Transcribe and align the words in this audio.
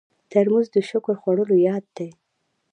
ترموز 0.31 0.67
د 0.75 0.77
شکر 0.89 1.15
خوړلو 1.21 1.55
یاد 1.67 1.85
دی. 1.97 2.09